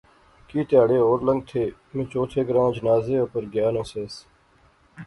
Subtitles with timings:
[0.47, 1.63] کی تہاڑے ہور لنگتھے،
[1.93, 4.13] میں چوتھے گراں جنازے اپر گیا ناں سیس